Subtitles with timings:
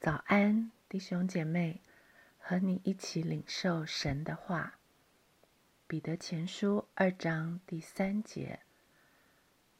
[0.00, 1.82] 早安，弟兄姐妹，
[2.38, 4.78] 和你一起领受神的话。
[5.86, 8.60] 彼得前书二章第三节：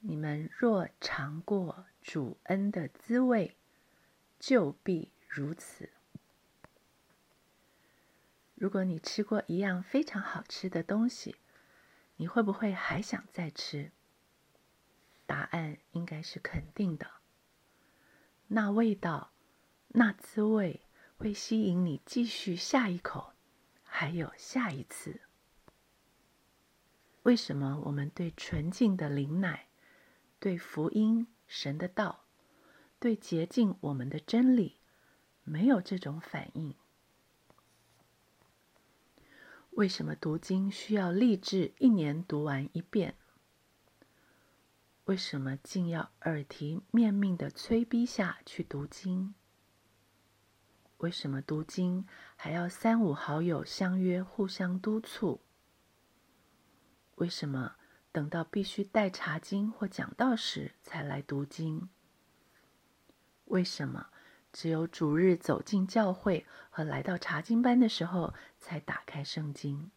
[0.00, 3.56] 你们若尝过主恩的滋味，
[4.38, 5.88] 就必如此。
[8.54, 11.36] 如果你吃过一样非常好吃的东西，
[12.16, 13.90] 你会不会还想再吃？
[15.24, 17.10] 答案应该是肯定的。
[18.48, 19.30] 那味道。
[19.92, 20.82] 那滋味
[21.16, 23.32] 会吸引你继续下一口，
[23.82, 25.20] 还有下一次。
[27.24, 29.66] 为什么我们对纯净的灵奶、
[30.38, 32.24] 对福音、神的道、
[32.98, 34.76] 对洁净我们的真理
[35.42, 36.74] 没有这种反应？
[39.72, 43.16] 为什么读经需要立志一年读完一遍？
[45.06, 49.34] 为什么竟要耳提面命的催逼下去读经？
[51.00, 55.40] 为什么读经还要三五好友相约、互相督促？
[57.14, 57.76] 为什么
[58.12, 61.88] 等到必须带茶经或讲道时才来读经？
[63.46, 64.08] 为什么
[64.52, 69.90] 只有主日走进教会和来到查经班的时候才打开圣经？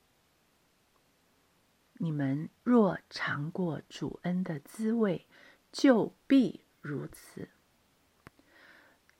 [1.95, 5.27] 你们若尝过主恩的滋味，
[5.69, 7.49] 就必如此。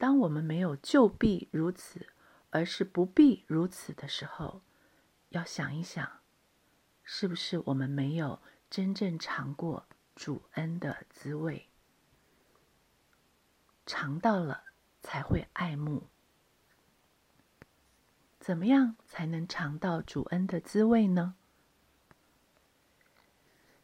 [0.04, 2.08] 当我们没有就必如此，
[2.50, 4.62] 而是不必如此的时候，
[5.30, 6.20] 要想一想，
[7.06, 11.70] 是不是我们没有真正尝过主恩的滋味？
[13.86, 14.66] 尝到了
[15.00, 16.10] 才会爱慕。
[18.42, 21.36] 怎么样才能尝到主恩的滋味呢？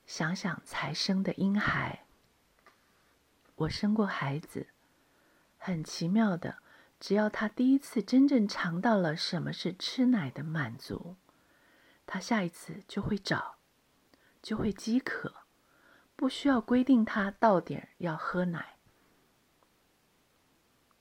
[0.05, 2.03] 想想才生的婴孩，
[3.55, 4.67] 我生过孩子。
[5.61, 6.59] 很奇妙的，
[6.99, 11.17] 只要他第一次真正尝到了什么是吃奶的满足，
[12.07, 13.57] 他下一次就会找，
[14.41, 15.43] 就会饥渴，
[16.15, 18.77] 不需要规定他到点要喝奶。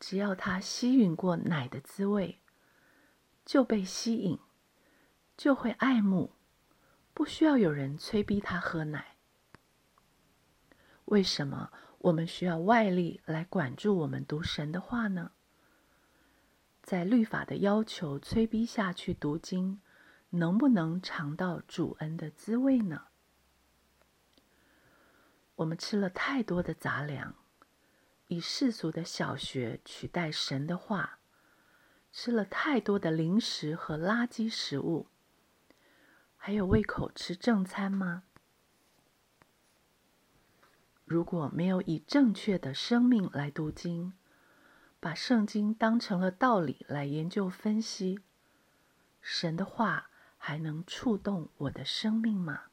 [0.00, 2.40] 只要他吸吮过奶的滋味，
[3.46, 4.38] 就被吸引，
[5.36, 6.34] 就会爱慕，
[7.14, 9.16] 不需要有人催逼他喝奶。
[11.06, 11.72] 为什么？
[11.98, 15.32] 我们需要外力来管住我们读神的话呢？
[16.80, 19.80] 在律法的要求催逼下去读经，
[20.30, 23.08] 能不能尝到主恩的滋味呢？
[25.56, 27.34] 我们吃了太多的杂粮，
[28.28, 31.18] 以世俗的小学取代神的话，
[32.12, 35.08] 吃了太多的零食和垃圾食物，
[36.36, 38.22] 还有胃口吃正餐吗？
[41.08, 44.12] 如果没有以正确的生命来读经，
[45.00, 48.20] 把圣经当成了道理来研究分析，
[49.22, 52.64] 神的话还能触动我的生命吗？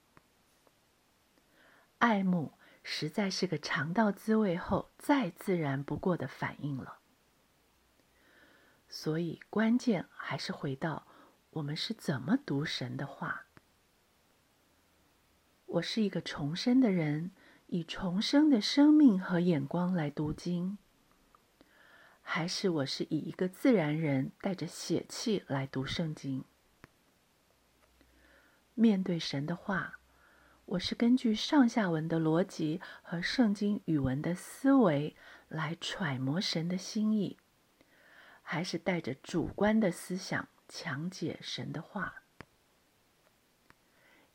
[2.00, 2.52] 爱慕
[2.84, 6.98] 实在是个尝到滋味后再自然不过的反应了。
[8.90, 11.08] 所以关键还是回到
[11.52, 13.46] 我们是怎么读神的话。
[15.68, 17.32] 我是一个重生的人。
[17.68, 20.78] 以重生的生命和眼光来读经，
[22.22, 26.44] 还是我是以一个自然人带着血气来读圣经？
[28.76, 30.00] 面对神的话，
[30.66, 35.16] 我是根据上下文的逻辑和圣经语文的思维
[35.48, 37.38] 来揣摩神的心意，
[38.44, 42.22] 还是带着主观的思想强解神的话？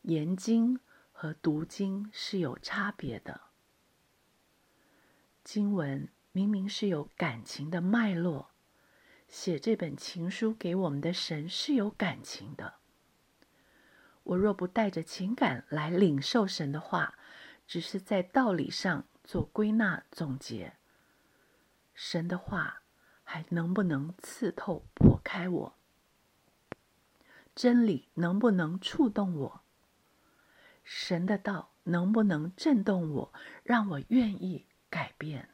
[0.03, 0.81] 研经。
[1.23, 3.43] 和读经是有差别的。
[5.45, 8.49] 经文明明是有感情的脉络，
[9.29, 12.77] 写这本情书给我们的神是有感情的。
[14.23, 17.19] 我若不带着情感来领受神的话，
[17.67, 20.79] 只是在道理上做归纳总结，
[21.93, 22.81] 神的话
[23.23, 25.75] 还能不能刺透破开我？
[27.55, 29.59] 真理能不能触动我？
[30.92, 33.33] 神的道能不能震动我，
[33.63, 35.48] 让我愿意改变？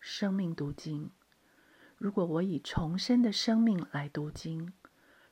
[0.00, 1.10] 生命读经，
[1.98, 4.72] 如果我以重生的生命来读经，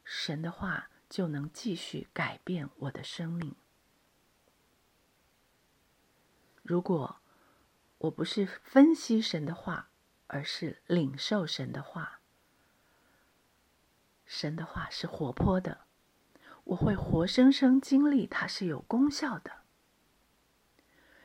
[0.05, 3.57] 神的话就能继续改变我的生命。
[6.63, 7.23] 如果
[7.97, 9.89] 我不是分析神的话，
[10.27, 12.21] 而是领受神的话，
[14.27, 15.86] 神的话是活泼的。
[16.67, 19.63] 我会活生生经历它是有功效的。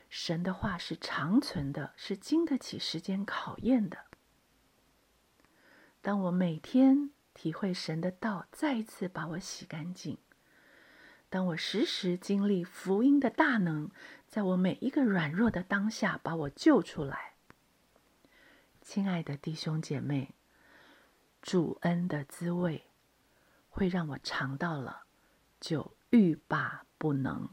[0.08, 4.06] 神的话是长存的，是经得起时间考验的。
[6.02, 10.18] 当我每天体会神的道再一次把我洗干净，
[11.30, 13.90] 当我时时经历福音的大能，
[14.28, 17.34] 在我每一个软弱的当下把我救出来，
[18.82, 20.36] 亲爱的弟兄姐妹，
[21.42, 22.88] 主恩的滋味
[23.70, 25.04] 会让我尝到了，
[25.62, 27.48] 就欲罢不能。